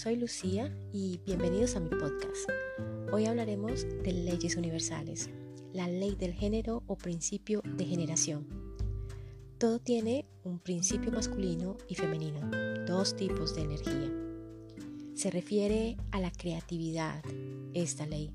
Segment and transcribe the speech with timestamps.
[0.00, 2.48] soy Lucía y bienvenidos a mi podcast.
[3.12, 5.28] Hoy hablaremos de leyes universales,
[5.74, 8.46] la ley del género o principio de generación.
[9.58, 12.40] Todo tiene un principio masculino y femenino,
[12.86, 14.10] dos tipos de energía.
[15.14, 17.22] Se refiere a la creatividad,
[17.74, 18.32] esta ley,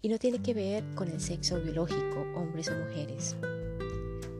[0.00, 3.36] y no tiene que ver con el sexo biológico, hombres o mujeres.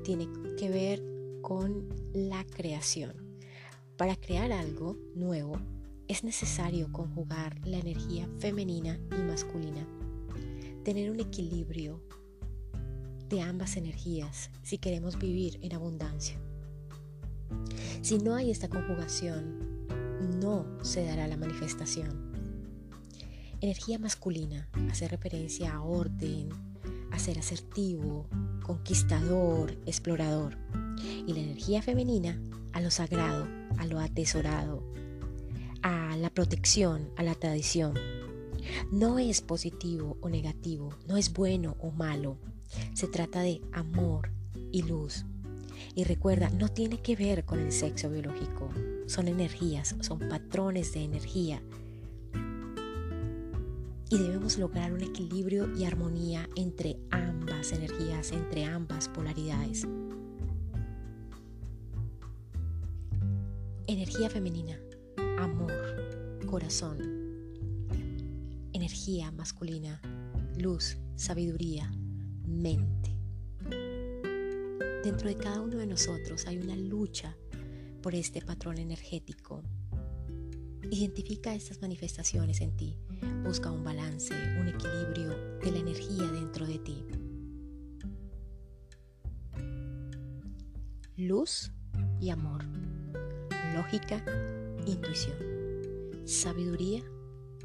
[0.02, 1.02] Tiene que ver
[1.42, 3.12] con la creación.
[3.98, 5.58] Para crear algo nuevo
[6.08, 9.86] es necesario conjugar la energía femenina y masculina,
[10.84, 12.02] tener un equilibrio
[13.28, 16.38] de ambas energías si queremos vivir en abundancia.
[18.02, 19.86] Si no hay esta conjugación,
[20.40, 22.32] no se dará la manifestación.
[23.60, 26.48] Energía masculina hace referencia a orden,
[27.12, 28.26] a ser asertivo,
[28.62, 30.58] conquistador, explorador.
[31.26, 32.40] Y la energía femenina
[32.72, 33.46] a lo sagrado,
[33.78, 34.82] a lo atesorado,
[36.22, 37.94] la protección, a la tradición.
[38.92, 42.38] No es positivo o negativo, no es bueno o malo.
[42.94, 44.30] Se trata de amor
[44.70, 45.26] y luz.
[45.96, 48.70] Y recuerda, no tiene que ver con el sexo biológico.
[49.08, 51.60] Son energías, son patrones de energía.
[54.08, 59.88] Y debemos lograr un equilibrio y armonía entre ambas energías, entre ambas polaridades.
[63.88, 64.78] Energía femenina
[65.42, 66.01] amor,
[66.52, 66.98] corazón,
[68.74, 70.02] energía masculina,
[70.58, 71.90] luz, sabiduría,
[72.46, 73.16] mente.
[75.02, 77.38] Dentro de cada uno de nosotros hay una lucha
[78.02, 79.62] por este patrón energético.
[80.90, 82.98] Identifica estas manifestaciones en ti.
[83.42, 85.30] Busca un balance, un equilibrio
[85.64, 87.06] de la energía dentro de ti.
[91.16, 91.72] Luz
[92.20, 92.62] y amor.
[93.74, 94.22] Lógica
[94.86, 95.51] intuición,
[96.24, 97.02] sabiduría,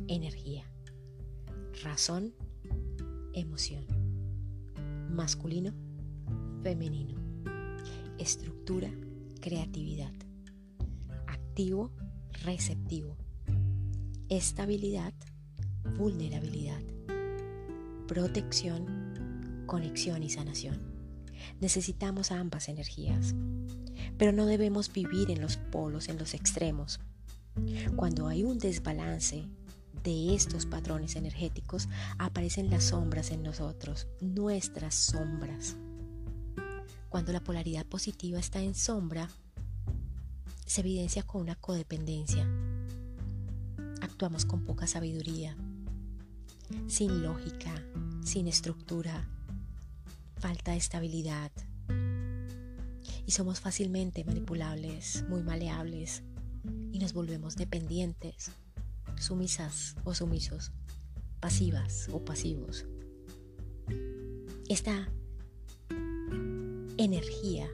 [0.08, 0.66] energía,
[1.84, 2.34] razón,
[3.34, 3.86] emoción,
[5.12, 5.74] masculino,
[6.64, 7.16] femenino,
[8.18, 8.90] estructura,
[9.42, 10.12] creatividad,
[11.28, 11.92] activo,
[12.44, 13.16] receptivo,
[14.30, 15.14] estabilidad,
[15.98, 16.82] vulnerabilidad,
[18.08, 20.82] protección, conexión y sanación.
[21.62, 23.36] Necesitamos ambas energías,
[24.18, 27.00] pero no debemos vivir en los polos, en los extremos.
[27.96, 29.46] Cuando hay un desbalance
[30.04, 35.76] de estos patrones energéticos, aparecen las sombras en nosotros, nuestras sombras.
[37.10, 39.30] Cuando la polaridad positiva está en sombra,
[40.66, 42.48] se evidencia con una codependencia.
[44.02, 45.56] Actuamos con poca sabiduría,
[46.88, 47.74] sin lógica,
[48.24, 49.28] sin estructura,
[50.40, 51.52] falta de estabilidad.
[53.26, 56.24] Y somos fácilmente manipulables, muy maleables,
[56.92, 58.52] y nos volvemos dependientes,
[59.20, 60.72] sumisas o sumisos,
[61.40, 62.86] pasivas o pasivos.
[64.70, 65.10] Esta
[66.98, 67.70] energía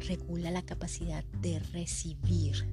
[0.00, 2.68] regula la capacidad de recibir.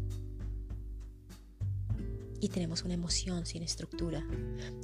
[2.42, 4.26] Y tenemos una emoción sin estructura.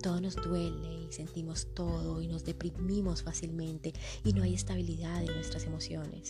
[0.02, 3.94] Todo nos duele y sentimos todo y nos deprimimos fácilmente
[4.24, 6.30] y no hay estabilidad en nuestras emociones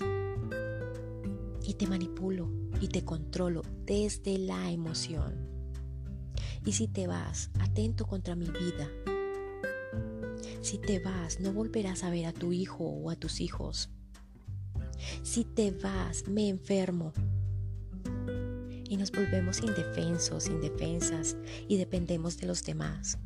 [1.66, 2.50] y te manipulo
[2.82, 5.34] y te controlo desde la emoción.
[6.66, 8.90] Y si te vas, atento contra mi vida.
[10.62, 13.90] Si te vas, no volverás a ver a tu hijo o a tus hijos.
[15.24, 17.14] Si te vas, me enfermo.
[18.88, 21.36] Y nos volvemos indefensos, indefensas
[21.68, 23.18] y dependemos de los demás.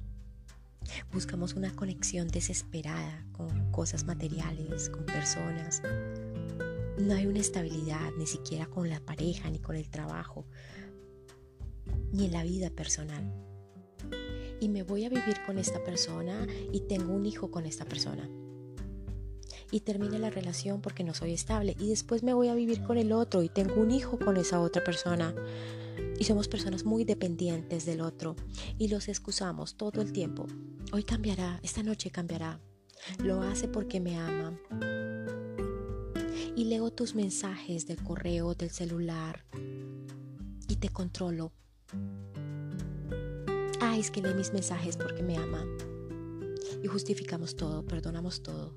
[1.12, 5.82] Buscamos una conexión desesperada con cosas materiales, con personas,
[7.00, 10.46] no hay una estabilidad ni siquiera con la pareja, ni con el trabajo,
[12.12, 13.34] ni en la vida personal.
[14.60, 18.30] Y me voy a vivir con esta persona y tengo un hijo con esta persona.
[19.72, 21.76] Y termina la relación porque no soy estable.
[21.80, 24.60] Y después me voy a vivir con el otro y tengo un hijo con esa
[24.60, 25.34] otra persona.
[26.18, 28.36] Y somos personas muy dependientes del otro.
[28.78, 30.48] Y los excusamos todo el tiempo.
[30.92, 32.60] Hoy cambiará, esta noche cambiará.
[33.24, 34.60] Lo hace porque me ama
[36.60, 39.46] y leo tus mensajes del correo, del celular
[40.68, 41.54] y te controlo.
[43.80, 45.66] Ay, es que lee mis mensajes porque me ama.
[46.84, 48.74] Y justificamos todo, perdonamos todo.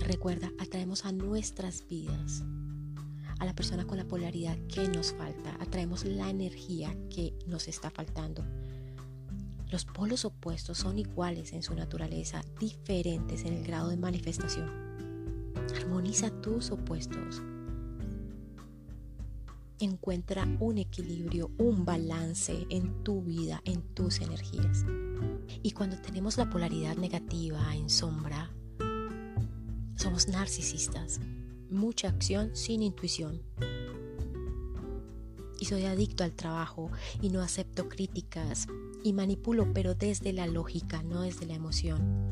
[0.00, 2.44] Recuerda, atraemos a nuestras vidas
[3.38, 7.88] a la persona con la polaridad que nos falta, atraemos la energía que nos está
[7.88, 8.44] faltando.
[9.70, 14.87] Los polos opuestos son iguales en su naturaleza, diferentes en el grado de manifestación.
[15.88, 17.42] Armoniza tus opuestos.
[19.80, 24.84] Encuentra un equilibrio, un balance en tu vida, en tus energías.
[25.62, 28.50] Y cuando tenemos la polaridad negativa en sombra,
[29.96, 31.20] somos narcisistas.
[31.70, 33.40] Mucha acción sin intuición.
[35.58, 36.90] Y soy adicto al trabajo
[37.22, 38.66] y no acepto críticas
[39.02, 42.28] y manipulo, pero desde la lógica, no desde la emoción.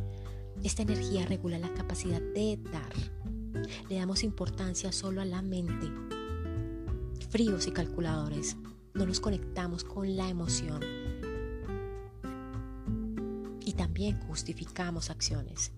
[0.63, 3.26] Esta energía regula la capacidad de dar.
[3.89, 5.91] Le damos importancia solo a la mente
[7.37, 8.57] fríos y calculadores.
[8.95, 10.81] No nos conectamos con la emoción.
[13.63, 15.73] Y también justificamos acciones.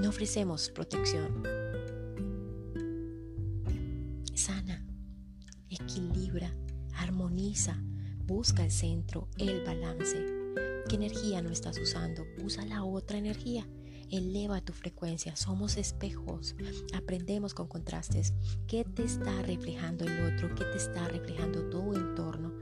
[0.00, 1.44] No ofrecemos protección.
[4.34, 4.84] Sana,
[5.68, 6.52] equilibra,
[6.94, 7.80] armoniza,
[8.26, 10.26] busca el centro, el balance.
[10.88, 12.24] ¿Qué energía no estás usando?
[12.42, 13.64] Usa la otra energía
[14.10, 16.56] eleva tu frecuencia, somos espejos,
[16.94, 18.34] aprendemos con contrastes.
[18.66, 20.54] ¿Qué te está reflejando el otro?
[20.54, 22.52] ¿Qué te está reflejando tu entorno?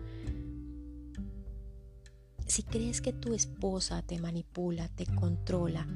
[2.47, 5.87] Si crees que tu esposa te manipula, te controla,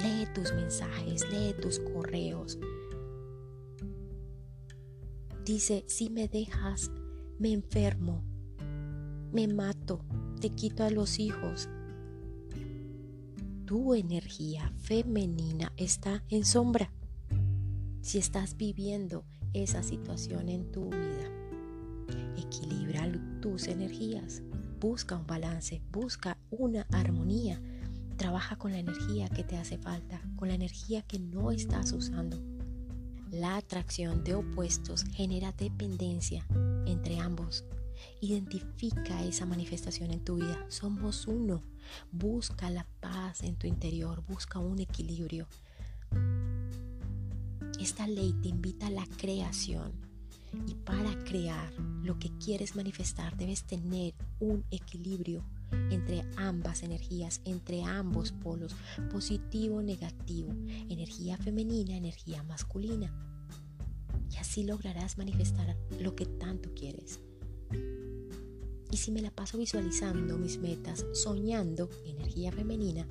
[0.00, 2.58] lee tus mensajes, lee tus correos.
[5.44, 6.90] Dice, si me dejas,
[7.38, 8.22] me enfermo,
[9.32, 10.04] me mato,
[10.40, 11.68] te quito a los hijos,
[13.70, 16.90] tu energía femenina está en sombra.
[18.00, 21.30] Si estás viviendo esa situación en tu vida,
[22.36, 23.08] equilibra
[23.40, 24.42] tus energías,
[24.80, 27.62] busca un balance, busca una armonía,
[28.16, 32.42] trabaja con la energía que te hace falta, con la energía que no estás usando.
[33.30, 36.44] La atracción de opuestos genera dependencia
[36.86, 37.64] entre ambos
[38.20, 40.64] Identifica esa manifestación en tu vida.
[40.68, 41.62] Somos uno.
[42.12, 44.22] Busca la paz en tu interior.
[44.28, 45.46] Busca un equilibrio.
[47.78, 49.92] Esta ley te invita a la creación.
[50.66, 55.44] Y para crear lo que quieres manifestar debes tener un equilibrio
[55.90, 58.74] entre ambas energías, entre ambos polos,
[59.12, 60.52] positivo, negativo,
[60.88, 63.12] energía femenina, energía masculina.
[64.32, 67.20] Y así lograrás manifestar lo que tanto quieres.
[68.90, 73.06] Y si me la paso visualizando mis metas, soñando energía femenina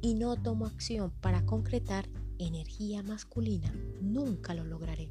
[0.00, 2.08] y no tomo acción para concretar
[2.38, 5.10] energía masculina, nunca lo lograré.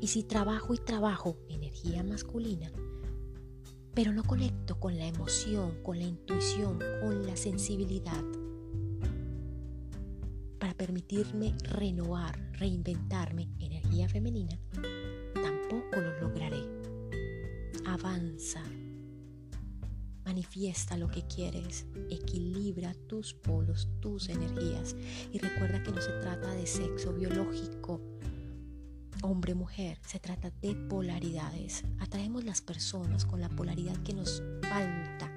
[0.00, 2.72] Y si trabajo y trabajo energía masculina,
[3.94, 8.24] pero no conecto con la emoción, con la intuición, con la sensibilidad,
[10.58, 14.58] para permitirme renovar, reinventarme energía femenina,
[15.34, 16.73] tampoco lo lograré
[17.94, 18.62] avanza.
[20.24, 24.96] Manifiesta lo que quieres, equilibra tus polos, tus energías
[25.32, 28.00] y recuerda que no se trata de sexo biológico,
[29.22, 31.84] hombre-mujer, se trata de polaridades.
[31.98, 35.30] Atraemos las personas con la polaridad que nos falta,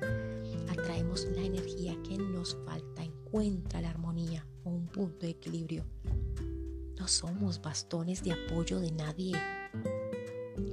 [0.70, 5.86] atraemos la energía que nos falta, encuentra la armonía o un punto de equilibrio.
[6.98, 9.36] No somos bastones de apoyo de nadie.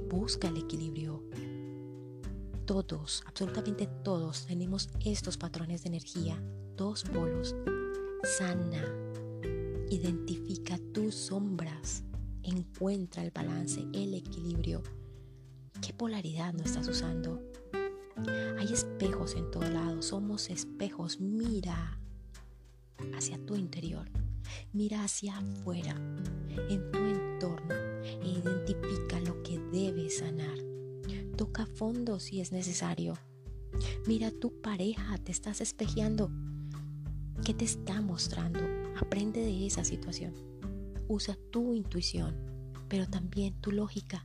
[0.09, 1.23] Busca el equilibrio
[2.65, 6.41] todos, absolutamente todos, tenemos estos patrones de energía,
[6.75, 7.55] dos polos.
[8.23, 8.83] Sana,
[9.89, 12.03] identifica tus sombras,
[12.41, 14.81] encuentra el balance, el equilibrio.
[15.79, 17.41] ¿Qué polaridad no estás usando?
[18.57, 21.19] Hay espejos en todo lado, somos espejos.
[21.19, 21.99] Mira
[23.15, 24.09] hacia tu interior,
[24.73, 25.95] mira hacia afuera,
[26.69, 30.74] en tu entorno e identifica lo que debes sanar.
[31.37, 33.13] Toca fondo si es necesario.
[34.07, 36.31] Mira tu pareja, te estás espejeando.
[37.43, 38.61] ¿Qué te está mostrando?
[38.97, 40.33] Aprende de esa situación.
[41.09, 42.37] Usa tu intuición,
[42.87, 44.23] pero también tu lógica.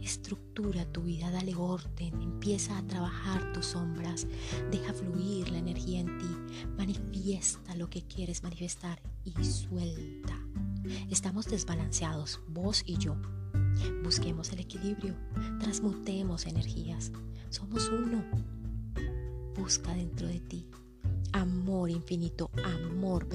[0.00, 4.28] Estructura tu vida, dale orden, empieza a trabajar tus sombras,
[4.70, 10.38] deja fluir la energía en ti, manifiesta lo que quieres manifestar y suelta.
[11.10, 13.16] Estamos desbalanceados, vos y yo.
[14.02, 15.14] Busquemos el equilibrio,
[15.60, 17.12] transmutemos energías.
[17.50, 18.24] Somos uno.
[19.54, 20.66] Busca dentro de ti
[21.34, 23.26] amor infinito, amor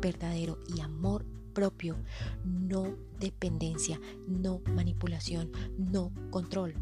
[0.00, 1.96] verdadero y amor propio,
[2.42, 6.74] no dependencia, no manipulación, no control.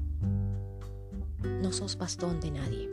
[1.60, 2.90] No sos bastón de nadie.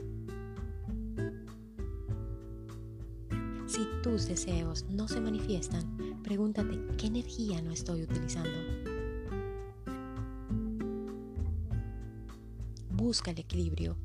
[3.68, 8.88] Si tus deseos no se manifiestan, pregúntate qué energía no estoy utilizando.
[13.00, 13.98] Busca el equilibrio.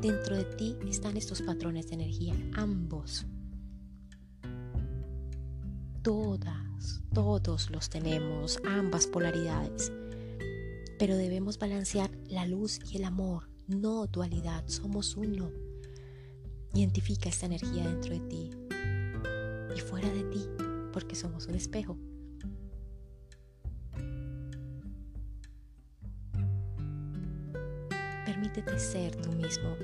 [0.00, 3.26] Dentro de ti están estos patrones de energía, ambos.
[6.02, 9.92] todas, todos los tenemos, ambas polaridades.
[10.98, 15.52] Pero debemos balancear la luz y el amor, no dualidad, somos uno.
[16.74, 18.50] Identifica esta energía dentro de ti
[19.76, 20.44] y fuera de ti,
[20.92, 21.96] porque somos un espejo.
[28.52, 29.76] Permítete ser tú mismo.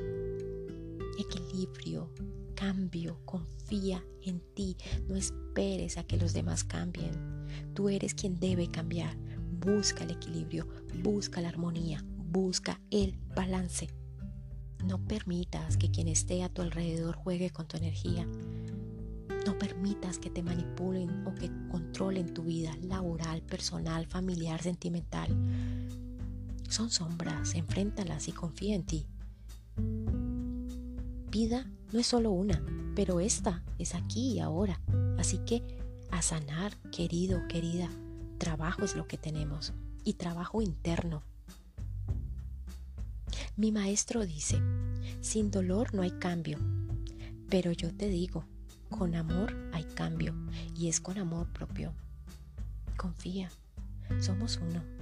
[1.19, 2.11] Equilibrio,
[2.55, 4.77] cambio, confía en ti.
[5.09, 7.13] No esperes a que los demás cambien.
[7.73, 9.17] Tú eres quien debe cambiar.
[9.59, 10.69] Busca el equilibrio,
[11.03, 13.89] busca la armonía, busca el balance.
[14.85, 18.29] No permitas que quien esté a tu alrededor juegue con tu energía.
[19.47, 25.35] No permitas que te manipulen o que controlen tu vida laboral, personal, familiar, sentimental.
[26.69, 29.07] Son sombras, enfréntalas y confía en ti.
[31.31, 32.63] Vida no es solo una,
[32.95, 34.81] pero esta es aquí y ahora.
[35.19, 35.63] Así que
[36.11, 37.89] a sanar, querido, querida,
[38.39, 39.73] trabajo es lo que tenemos
[40.05, 41.23] y trabajo interno.
[43.57, 44.61] Mi maestro dice,
[45.21, 46.59] sin dolor no hay cambio,
[47.49, 48.45] pero yo te digo,
[48.91, 50.35] con amor hay cambio
[50.77, 51.95] y es con amor propio.
[52.97, 53.51] Confía,
[54.21, 54.98] somos uno.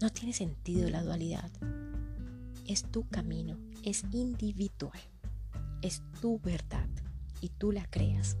[0.00, 1.50] No tiene sentido la dualidad.
[2.66, 4.98] Es tu camino, es individual,
[5.82, 6.88] es tu verdad
[7.40, 8.36] y tú la creas.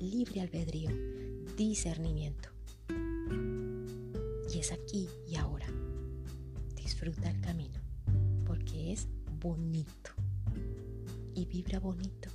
[0.00, 0.90] Libre albedrío,
[1.56, 2.50] discernimiento.
[4.52, 5.66] Y es aquí y ahora.
[6.74, 7.80] Disfruta el camino
[8.46, 9.08] porque es
[9.40, 10.10] bonito
[11.34, 12.30] y vibra bonito.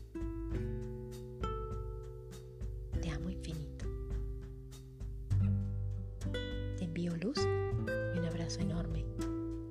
[8.57, 9.05] Enorme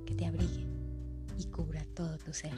[0.06, 0.66] que te abrigue
[1.38, 2.52] y cubra todo tu ser.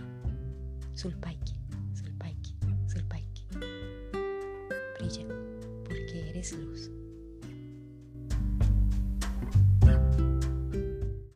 [0.94, 1.54] Sulpaiki,
[1.94, 2.54] Sulpaiki,
[2.86, 3.46] Sulpaiki.
[4.98, 5.26] Brilla
[5.84, 6.90] porque eres luz.